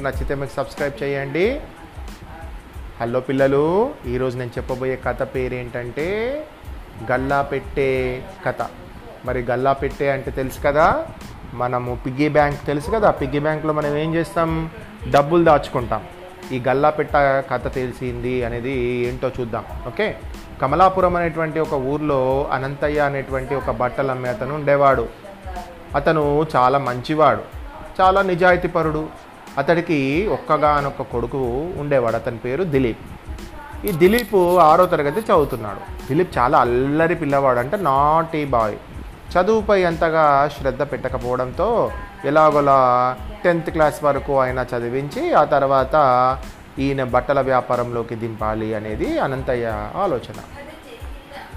నచ్చితే 0.00 0.34
మీకు 0.34 0.52
సబ్స్క్రైబ్ 0.52 1.02
చేయండి. 1.02 1.60
హలో 3.00 3.20
పిల్లలు 3.20 3.94
ఈరోజు 4.06 4.38
నేను 4.38 4.50
చెప్పబోయే 4.50 4.96
కథ 4.96 5.22
పేరు 5.22 5.54
ఏంటంటే 5.54 6.46
గల్లా 7.12 7.42
పెట్టే 7.42 8.22
కథ. 8.46 8.66
మరి 9.24 9.42
గల్లా 9.42 9.72
పెట్టే 9.72 10.10
అంటే 10.10 10.30
తెలుసు 10.30 10.60
కదా? 10.60 11.06
మనము 11.54 11.98
పిగ్గీ 12.06 12.28
బ్యాంక్ 12.28 12.66
తెలుసు 12.66 12.90
కదా? 12.90 13.10
పిగ్గీ 13.10 13.38
బ్యాంక్లో 13.38 13.72
మనం 13.72 13.96
ఏం 13.96 14.14
చేస్తాం? 14.14 14.70
డబ్బులు 15.10 15.44
దాచుకుంటాం. 15.44 16.02
ఈ 16.52 16.62
గల్లా 16.68 16.90
పెట్ట 16.90 17.12
కథ 17.50 17.74
తెలిసింది 17.74 18.44
అనేది 18.44 18.72
ఏంటో 19.08 19.30
చూద్దాం. 19.40 19.64
ఓకే? 19.86 20.16
కమలాపురం 20.62 21.16
అనేటువంటి 21.16 21.60
ఒక 21.60 21.74
ఊర్లో 21.74 22.48
అనంతయ్య 22.52 23.00
అనేటువంటి 23.00 23.54
ఒక 23.54 23.70
బట్టలు 23.70 24.10
అమ్మే 24.10 24.28
అతను 24.28 24.54
ఉండేవాడు. 24.54 25.08
అతను 25.94 26.46
చాలా 26.56 26.78
మంచివాడు. 26.78 27.42
చాలా 28.00 28.22
నిజాయితీపరుడు. 28.22 29.29
అతడికి 29.58 30.26
ఒక్కగానొక్క 30.26 31.02
కొడుకు 31.02 31.70
ఉండేవాడు. 31.76 32.16
అతని 32.16 32.38
పేరు 32.38 32.64
దిలీప్. 32.64 32.98
ఈ 33.86 33.92
దిలీప్ 33.92 34.34
ఆరో 34.58 34.86
తరగతి 34.86 35.20
చదువుతున్నాడు. 35.20 36.08
దిలీప్ 36.08 36.38
చాలా 36.38 36.58
అల్లరి 36.58 37.14
పిల్లవాడు 37.14 37.58
అంటే 37.58 37.76
నాటీ 37.76 38.44
బాయ్. 38.44 38.76
చదువుపై 39.32 39.84
అంతగా 39.84 40.50
శ్రద్ధ 40.58 40.82
పెట్టకపోవడంతో 40.82 41.92
ఎలాగోలా 42.24 43.16
టెన్త్ 43.44 43.70
క్లాస్ 43.70 44.04
వరకు 44.04 44.40
ఆయన 44.40 44.66
చదివించి 44.76 45.32
ఆ 45.32 45.44
తర్వాత 45.44 45.94
ఈయన 46.78 47.04
బట్టల 47.04 47.40
వ్యాపారంలోకి 47.40 48.14
దింపాలి 48.14 48.74
అనేది 48.74 49.18
అనంతయ్య 49.18 49.90
ఆలోచన. 49.96 50.40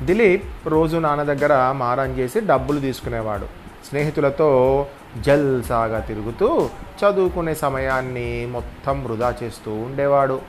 దిలీప్ 0.03 0.67
రోజు 0.67 0.97
నాన్న 0.97 1.23
దగ్గర 1.23 1.71
మారం 1.71 2.05
చేసి 2.05 2.39
డబ్బులు 2.39 2.79
తీసుకునేవాడు. 2.79 3.62
స్నేహితులతో 3.83 4.87
జల్సాగా 5.19 5.99
తిరుగుతూ 5.99 6.69
చదువుకునే 7.03 7.53
సమయాన్ని 7.53 8.47
మొత్తం 8.51 9.03
వృధా 9.03 9.35
చేస్తూ 9.43 9.71
ఉండేవాడు. 9.71 10.41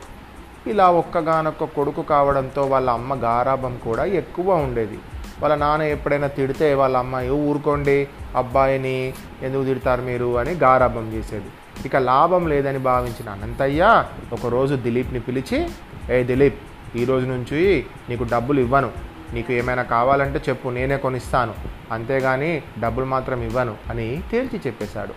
ఇలా 0.67 0.91
ఒక్కగానొక్క 0.91 1.65
కొడుకు 1.65 2.03
కావడంతో 2.03 2.63
వాళ్ళ 2.63 2.91
అమ్మ 2.91 3.15
గారాభం 3.15 3.79
కూడా 3.85 4.05
ఎక్కువ 4.05 4.55
ఉండేది. 4.55 4.99
వాళ్ళ 5.41 5.55
నాన్న 5.57 5.85
ఎప్పుడైనా 5.85 6.27
తిడితే 6.27 6.75
వాళ్ళ 6.75 6.97
అమ్మ 6.97 7.17
ఊరుకోండి 7.17 8.09
అబ్బాయిని 8.37 9.15
ఎందుకు 9.43 9.65
తిడతారు 9.65 10.03
మీరు? 10.03 10.39
అని 10.39 10.51
గారాభం 10.51 11.13
చేసేది. 11.13 11.47
ఇక 11.85 11.97
లాభం 11.97 12.49
లేదని 12.49 12.79
భావించిన 12.79 13.29
అనంతయ్య 13.31 14.05
ఒకరోజు 14.33 14.75
దిలీప్ని 14.75 15.21
పిలిచి 15.21 15.69
ఏ 16.11 16.23
దిలీప్ 16.23 16.59
ఈ 16.97 17.05
రోజు 17.05 17.27
నుంచి 17.27 17.87
నీకు 18.09 18.25
డబ్బులు 18.25 18.61
ఇవ్వను. 18.61 18.91
నీకు 19.33 19.53
ఏమైనా 19.53 19.83
కావాలంటే 19.83 20.41
చెప్పు 20.49 20.69
నేనే 20.69 20.97
కొనిస్తాను. 20.97 21.74
అంతేగాని 21.93 22.63
డబ్బులు 22.81 23.07
మాత్రం 23.07 23.43
ఇవ్వను 23.43 23.77
అని 23.91 24.23
తేల్చి 24.31 24.61
చెప్పేశాడు. 24.67 25.15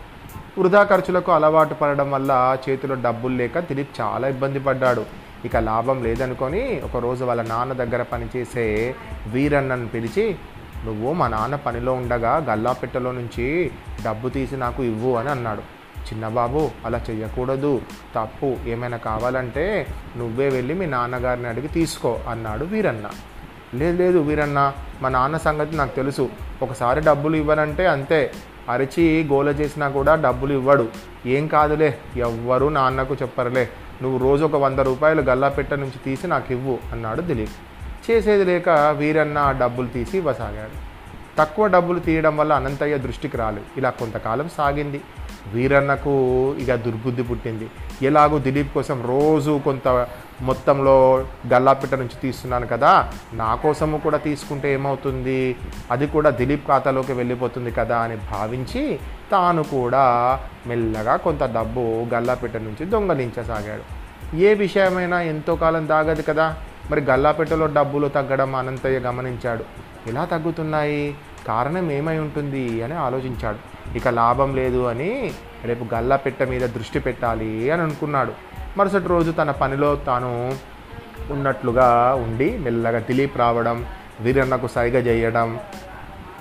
వృధా 0.60 0.84
ఖర్చులకు 0.84 1.32
అలవాటు 1.32 1.74
పడడం 1.74 2.12
వల్ల 2.12 2.58
చేతిలో 2.70 2.96
డబ్బులు 2.96 3.36
లేక 3.36 3.60
దిలీప్ 3.60 4.02
చాలా 4.02 4.28
ఇబ్బంది 4.28 4.60
పడ్డాడు. 4.60 5.06
ఇక 5.46 5.58
లాభం 5.58 6.04
లేదనుకొని 6.04 6.82
ఒకరోజు 6.84 7.24
వాళ్ళ 7.26 7.42
నాన్న 7.42 7.74
దగ్గర 7.74 8.02
పనిచేసే 8.02 8.96
వీరన్నను 9.28 9.88
పిలిచి 9.88 10.36
నువ్వు 10.86 11.14
మా 11.14 11.28
నాన్న 11.28 11.56
పనిలో 11.56 11.94
ఉండగా 11.94 12.38
గల్లాపెట్టెలో 12.38 13.12
నుంచి 13.12 13.72
డబ్బు 14.06 14.30
తీసి 14.30 14.56
నాకు 14.56 14.84
ఇవ్వు 14.84 15.16
అని 15.16 15.30
అన్నాడు. 15.30 15.78
చిన్నబాబు 16.08 16.72
అలా 16.86 17.02
చెయ్యకూడదు. 17.10 17.82
తప్పు 18.16 18.58
ఏమైనా 18.66 18.98
కావాలంటే 18.98 19.88
నువ్వే 20.18 20.50
వెళ్ళి 20.50 20.74
మీ 20.74 20.86
నాన్నగారిని 20.86 21.48
అడిగి 21.48 21.68
తీసుకో 21.68 22.20
అన్నాడు 22.30 22.66
వీరన్న. 22.66 23.10
లేదు 23.74 23.98
లేదు 23.98 24.20
వీరన్న 24.20 24.74
మా 25.02 25.10
నాన్న 25.10 25.38
సంగతి 25.38 25.76
నాకు 25.76 25.96
తెలుసు. 25.96 26.30
ఒకసారి 26.62 27.02
డబ్బులు 27.02 27.36
ఇవ్వనంటే 27.36 27.88
అంతే. 27.88 28.32
అరిచి 28.70 29.28
గోల 29.28 29.48
చేసినా 29.48 29.90
కూడా 29.90 30.16
డబ్బులు 30.16 30.54
ఇవ్వడు. 30.54 30.88
ఏం 31.26 31.48
కాదులే 31.48 31.98
ఎవ్వరూ 32.18 32.70
నాన్నకు 32.70 33.16
చెప్పరులే. 33.16 33.70
నువ్వు 34.02 34.20
రోజు 34.20 34.46
ఒక 34.46 34.56
వంద 34.56 34.80
రూపాయలు 34.80 35.22
గల్లాపెట్ట 35.22 35.74
నుంచి 35.74 36.00
తీసి 36.06 36.28
నాకు 36.28 36.52
ఇవ్వు 36.52 36.80
అన్నాడు 36.92 37.22
దిలీప్. 37.22 37.52
చేసేది 38.12 38.46
లేక 38.46 38.70
వీరన్న 38.70 39.56
డబ్బులు 39.62 39.88
తీసి 39.88 40.18
ఇవ్వసాగాడు. 40.18 40.88
తక్కువ 41.40 41.68
డబ్బులు 41.68 42.00
తీయడం 42.00 42.38
వల్ల 42.38 42.54
అనంతయ్య 42.54 42.98
దృష్టికి 42.98 43.38
రాలేదు. 43.38 43.66
ఇలా 43.78 43.90
కొంతకాలం 43.90 44.50
సాగింది. 44.58 45.02
వీరన్నకు 45.54 46.54
ఇక 46.60 46.76
దుర్బుద్ధి 46.76 47.24
పుట్టింది. 47.24 47.70
ఎలాగో 48.02 48.40
దిలీప్ 48.40 48.74
కోసం 48.74 49.04
రోజు 49.08 49.62
కొంత 49.66 50.08
మొత్తంలో 50.42 51.26
గల్లాపిట్ట 51.54 51.94
నుంచి 51.94 52.22
తీస్తున్నాను 52.22 52.68
కదా 52.68 53.12
నా 53.34 53.56
కోసము 53.56 53.98
కూడా 53.98 54.18
తీసుకుంటే 54.18 54.74
ఏమవుతుంది? 54.74 55.56
అది 55.92 56.08
కూడా 56.08 56.30
దిలీప్ 56.30 56.68
ఖాతాలోకి 56.68 57.14
వెళ్ళిపోతుంది 57.14 57.72
కదా 57.72 57.98
అని 57.98 58.16
భావించి 58.16 59.00
తాను 59.32 59.64
కూడా 59.64 60.40
మెల్లగా 60.68 61.16
కొంత 61.16 61.44
డబ్బు 61.44 62.08
గల్లాపిట్ట 62.14 62.58
నుంచి 62.58 62.86
దొంగలించసాగాడు. 62.86 64.08
ఏ 64.36 64.54
విషయమైనా 64.54 65.22
ఎంతో 65.22 65.56
కాలం 65.56 65.88
దాగదు 65.88 66.22
కదా 66.22 66.56
మరి 66.92 67.02
గల్లాపెట్టలో 67.02 67.68
డబ్బులు 67.68 68.08
తగ్గడం 68.08 68.56
అనంతయ్య 68.56 69.00
గమనించాడు. 69.00 69.64
ఎలా 70.08 70.26
తగ్గుతున్నాయి? 70.26 71.16
కారణం 71.48 71.92
ఏమై 71.92 72.18
ఉంటుంది? 72.18 72.84
అని 72.84 72.94
ఆలోచించాడు. 72.94 73.77
ఇక 73.96 74.08
లాభం 74.08 74.56
లేదు 74.56 74.86
అని 74.86 75.34
రేపు 75.64 75.96
గల్లాపెట్ట 75.96 76.44
మీద 76.44 76.62
దృష్టి 76.62 77.00
పెట్టాలి 77.00 77.72
అని 77.72 77.82
అనుకున్నాడు. 77.82 78.32
మరుసటి 78.78 79.08
రోజు 79.08 79.32
తన 79.32 79.52
పనిలో 79.52 79.96
తాను 79.96 80.56
ఉన్నట్లుగా 81.30 82.14
ఉండి 82.14 82.58
మెల్లగా 82.58 83.00
దిలీప్ 83.00 83.38
రావడం 83.38 83.86
వీరన్నకు 84.22 84.68
సైగ 84.68 84.98
చేయడం 84.98 85.60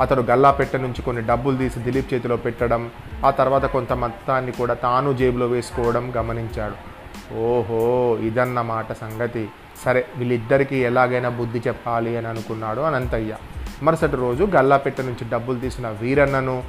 అతడు 0.01 0.23
గల్లాపెట్ట 0.23 0.77
నుంచి 0.77 1.03
కొన్ని 1.03 1.23
డబ్బులు 1.23 1.57
తీసి 1.57 1.81
దిలీప్ 1.81 2.15
చేతిలో 2.15 2.37
పెట్టడం 2.37 2.91
ఆ 3.27 3.31
తర్వాత 3.31 3.67
కొంత 3.67 3.93
మొత్తాన్ని 3.93 4.53
కూడా 4.53 4.75
తాను 4.75 5.13
జేబులో 5.13 5.47
వేసుకోవడం 5.47 6.13
గమనించాడు. 6.17 6.97
ఓహో 7.35 8.17
ఇదన్నమాట 8.23 8.93
సంగతి. 8.93 9.49
సరే 9.85 10.07
వీళ్ళిద్దరికీ 10.17 10.77
ఎలాగైనా 10.77 11.29
బుద్ధి 11.29 11.63
చెప్పాలి 11.69 12.17
అని 12.17 12.27
అనుకున్నాడు 12.27 12.81
అనంతయ్య. 12.81 13.37
మరుసటి 13.83 14.17
రోజు 14.17 14.45
గల్లాపెట్ట 14.45 15.01
నుంచి 15.01 15.31
డబ్బులు 15.31 15.59
తీసిన 15.59 15.89
వీరన్నను 15.89 16.63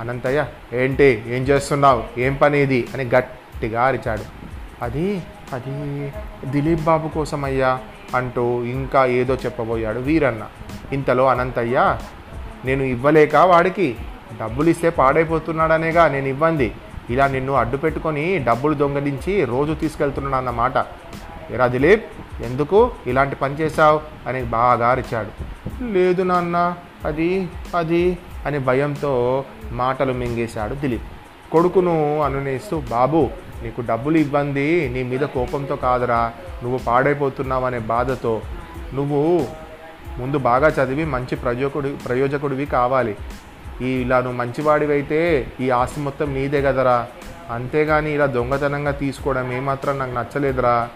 అనంతయ్య 0.00 0.46
ఏంటి? 0.72 1.22
ఏం 1.26 1.42
చేస్తున్నావు? 1.42 2.20
ఏం 2.20 2.34
పని 2.34 2.60
ఇది? 2.62 2.88
అని 2.94 3.04
గట్టిగా 3.04 3.84
అరిచాడు. 3.84 4.22
అది 4.84 5.22
అది 5.52 6.12
దిలీప్ 6.44 6.80
బాబు 6.80 7.08
కోసం 7.08 7.44
అయ్యా 7.44 7.78
అంటూ 8.14 8.62
ఇంకా 8.62 9.06
ఏదో 9.06 9.34
చెప్పబోయాడు 9.34 9.98
వీరన్న. 9.98 10.46
ఇంతలో 10.92 11.26
అనంతయ్య 11.26 11.98
నేను 12.64 12.82
ఇవ్వలేక 12.82 13.36
వాడికి 13.36 13.96
డబ్బులు 14.40 14.70
ఇస్తే 14.70 14.90
పాడైపోతున్నాడనేగా 14.90 16.08
నేను 16.08 16.26
ఇవ్వండి 16.26 16.72
ఇలా 17.10 17.26
నిన్ను 17.26 17.52
అడ్డు 17.52 17.76
పెట్టుకొని 17.76 18.38
డబ్బులు 18.38 18.74
దొంగలించి 18.74 19.44
రోజు 19.44 19.72
తీసుకెళ్తున్నాడు 19.72 20.36
అన్నమాట. 20.36 20.76
ఎరా 21.50 21.66
దిలీప్ 21.66 22.04
ఎందుకు 22.42 22.90
ఇలాంటి 23.06 23.36
పని 23.36 23.54
చేశావు? 23.54 24.00
అని 24.28 24.42
బాగా 24.42 24.88
అరిచాడు. 24.88 25.54
లేదు 25.84 26.22
నాన్న 26.22 26.76
అది 27.04 27.48
అది 27.76 28.18
అని 28.46 28.58
భయంతో 28.58 29.44
మాటలు 29.72 30.12
మింగేశాడు 30.12 30.74
దిలీప్. 30.74 31.08
కొడుకును 31.52 32.20
అనునేస్తూ 32.20 32.80
బాబు 32.80 33.30
నీకు 33.62 33.80
డబ్బులు 33.80 34.16
ఇవ్వంది 34.18 34.88
నీ 34.88 35.02
మీద 35.02 35.20
కోపంతో 35.20 35.76
కాదురా. 35.76 36.32
నువ్వు 36.62 36.78
పాడైపోతున్నావు 36.86 37.64
అనే 37.64 37.78
బాధతో. 37.78 38.42
నువ్వు 38.94 39.46
ముందు 40.18 40.38
బాగా 40.38 40.68
చదివి 40.68 41.04
మంచి 41.04 41.36
ప్రయోజకుడి 41.36 41.94
ప్రయోజకుడివి 42.06 42.66
కావాలి. 42.66 43.16
ఈ 43.82 43.86
ఇలా 43.86 44.20
నువ్వు 44.20 44.38
మంచివాడివైతే 44.38 45.46
ఈ 45.60 45.70
ఆస్తి 45.70 46.00
మొత్తం 46.00 46.34
నీదే 46.34 46.62
కదరా. 46.62 47.06
అంతేగాని 47.50 48.10
ఇలా 48.14 48.26
దొంగతనంగా 48.26 48.90
తీసుకోవడం 48.90 49.52
ఏమాత్రం 49.52 49.98
నాకు 49.98 50.14
నచ్చలేదురా. 50.14 50.88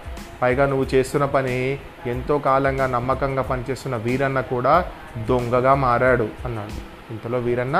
పైగా 0.42 0.66
నువ్వు 0.66 0.86
చేస్తున్న 0.94 1.24
పని 1.24 1.78
ఎంతో 2.06 2.38
కాలంగా 2.38 2.86
నమ్మకంగా 2.86 3.42
పనిచేస్తున్న 3.42 3.96
వీరన్న 3.96 4.40
కూడా 4.40 4.84
దొంగగా 5.28 5.74
మారాడు 5.74 6.28
అన్నాడు. 6.44 6.97
ఇంతలో 7.10 7.38
వీరన్న 7.38 7.78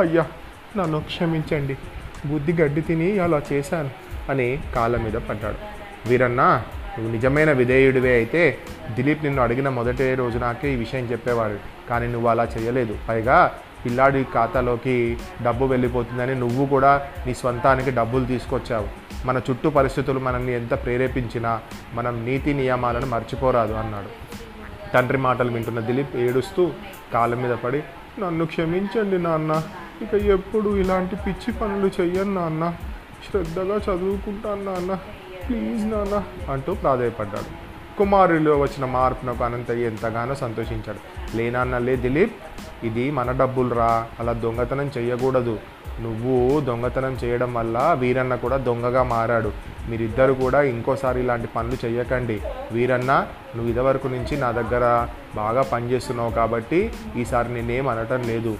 అయ్యా 0.00 0.24
నన్ను 0.76 1.00
క్షమించండి. 1.00 1.76
బుద్ధి 2.26 2.52
గడ్డి 2.52 2.80
తిని 2.80 3.18
అలా 3.18 3.42
చేశాను 3.52 3.90
అని 4.30 4.58
కాళ్ళ 4.74 4.96
మీద 4.96 5.12
పడ్డాడు. 5.12 5.58
వీరన్న 6.08 6.42
నువ్వు 6.94 7.12
నిజమైన 7.12 7.52
విధేయుడివే 7.52 8.14
అయితే 8.14 8.58
దిలీప్ 8.90 9.24
నిన్ను 9.24 9.42
అడిగిన 9.42 9.68
మొదటి 9.68 10.14
రోజు 10.14 10.38
నాకే 10.38 10.72
ఈ 10.72 10.76
విషయం 10.76 11.04
చెప్పేవాడు. 11.04 11.58
కానీ 11.90 12.06
నువ్వు 12.06 12.28
అలా 12.28 12.44
చేయలేదు. 12.44 12.98
పైగా 13.08 13.52
పిల్లాడి 13.84 14.24
ఖాతాలోకి 14.34 15.18
డబ్బు 15.42 15.64
వెళ్ళిపోతుందని 15.64 16.34
నువ్వు 16.34 16.66
కూడా 16.66 17.08
నీ 17.26 17.34
స్వంతానికి 17.34 17.90
డబ్బులు 17.90 18.24
తీసుకొచ్చావు. 18.24 18.88
మన 19.26 19.40
చుట్టూ 19.50 19.70
పరిస్థితులు 19.70 20.18
మనల్ని 20.18 20.52
ఎంత 20.54 20.74
ప్రేరేపించినా 20.84 21.60
మనం 21.94 22.24
నీతి 22.24 22.54
నియమాలను 22.54 23.06
మర్చిపోరాదు 23.06 23.72
అన్నాడు. 23.72 24.10
తండ్రి 24.94 25.18
మాటలు 25.18 25.50
వింటున్న 25.50 25.80
దిలీప్ 25.80 26.16
ఏడుస్తూ 26.16 26.70
కాళ్ళ 27.14 27.34
మీద 27.34 27.54
పడి 27.64 27.82
నన్ను 28.18 28.46
క్షమించండి 28.46 29.18
నాన్న. 29.18 29.62
ఇక 30.02 30.14
ఎప్పుడు 30.14 30.76
ఇలాంటి 30.76 31.16
పిచ్చి 31.16 31.52
పనులు 31.52 31.90
చెయ్యను 32.00 32.34
నాన్న. 32.34 32.74
శ్రద్ధగా 33.30 33.76
చదువుకుంటాను 33.76 34.64
నాన్న. 34.64 34.94
ప్లీజ్ 35.48 35.86
నాన్న 35.86 36.22
అంటూ 36.52 36.74
ప్రాధాయపడ్డాడు. 36.74 37.62
కుమారుడిలో 37.98 38.58
వచ్చిన 38.58 38.84
మార్పునకు 38.86 39.44
అనంతయ్య 39.44 39.86
ఎంతగానో 39.86 40.34
సంతోషించాడు. 40.34 41.36
లేనాన్న 41.36 41.78
లే 41.78 41.96
దిలీప్ 41.96 42.32
ఇది 42.84 43.10
మన 43.10 43.32
డబ్బులు 43.32 43.74
రా 43.74 44.06
అలా 44.20 44.32
దొంగతనం 44.32 44.90
చేయకూడదు 44.98 45.58
నువ్వు 46.00 46.60
దొంగతనం 46.60 47.18
చేయడం 47.24 47.54
వల్ల 47.54 47.96
వీరన్న 47.98 48.34
కూడా 48.34 48.56
దొంగగా 48.56 49.02
మారాడు. 49.02 49.52
మీరిద్దరు 49.88 50.32
కూడా 50.32 50.62
ఇంకోసారి 50.62 51.20
ఇలాంటి 51.20 51.46
పనులు 51.46 51.86
చేయకండి 51.86 52.40
వీరన్న 52.72 53.26
నువ్వు 53.56 53.70
ఇదివరకు 53.70 54.08
నుంచి 54.08 54.36
నా 54.36 54.50
దగ్గర 54.50 55.08
బాగా 55.36 55.62
పనిచేస్తున్నావు 55.62 56.30
కాబట్టి 56.30 56.92
ఈసారి 57.16 57.54
నేనేం 57.54 57.88
అనటం 57.88 58.22
లేదు. 58.22 58.58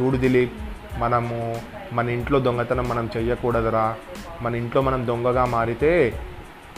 చూడు 0.00 0.16
దిలీప్ 0.16 0.52
మనము 0.98 1.60
మన 1.92 2.08
ఇంట్లో 2.08 2.38
దొంగతనం 2.38 2.88
మనం 2.88 3.10
చెయ్యకూడదురా. 3.16 3.96
మన 4.42 4.56
ఇంట్లో 4.56 4.82
మనం 4.82 5.06
దొంగగా 5.06 5.44
మారితే 5.44 6.20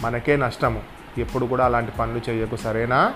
మనకే 0.03 0.37
నష్టము. 0.37 0.83
ఎప్పుడు 1.19 1.47
కూడా 1.47 1.65
అలాంటి 1.65 1.93
పనులు 1.93 2.31
చేయకు 2.31 2.57
సరేనా? 2.57 3.15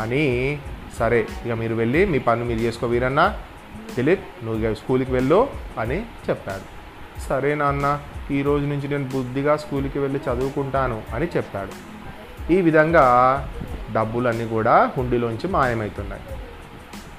అని 0.00 0.58
సరే 0.98 1.26
ఇక 1.46 1.52
మీరు 1.52 1.74
వెళ్ళి 1.74 2.04
మీ 2.04 2.18
పనులు 2.18 2.44
మీరు 2.44 2.58
చేసుకో 2.58 2.86
వీరన్న. 2.86 3.38
దిలీప్ 3.94 4.44
నువ్వు 4.44 4.66
ఇక 4.66 4.76
స్కూల్కి 4.76 5.12
వెళ్ళు 5.12 5.48
అని 5.78 6.06
చెప్పాడు. 6.30 6.82
సరే 7.28 7.54
నాన్న. 7.54 8.00
ఈ 8.30 8.42
రోజు 8.42 8.66
నుంచి 8.66 8.88
నేను 8.88 9.04
బుద్ధిగా 9.04 9.56
స్కూల్కి 9.56 9.98
వెళ్ళి 9.98 10.20
చదువుకుంటాను 10.30 11.02
అని 11.14 11.28
చెప్పాడు. 11.36 11.92
ఈ 12.52 12.60
విధంగా 12.60 13.04
డబ్బులన్నీ 13.92 14.48
కూడా 14.48 14.92
హుండీలోంచి 14.96 15.48
మాయమవుతున్నాయి 15.48 16.22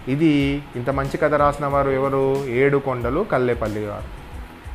ఇది 0.08 0.64
ఇంత 0.76 0.90
మంచి 0.90 1.18
కథ 1.18 1.34
రాసిన 1.34 1.66
వారు 1.66 1.90
ఎవరు? 1.90 2.46
ఏడు 2.46 2.78
కొండలు 2.78 3.26
కల్లేపల్లి 3.32 3.82
గారు. 3.82 4.24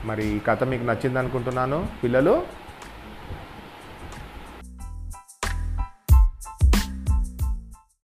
మరి 0.07 0.27
ఈ 0.27 0.39
కథ 0.39 0.65
మీకు 0.65 0.85
నచ్చింది 0.85 1.19
అనుకుంటున్నాను 1.19 1.87
పిల్లలు 2.05 2.43